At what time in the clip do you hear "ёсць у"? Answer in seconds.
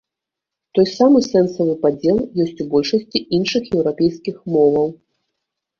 2.45-2.67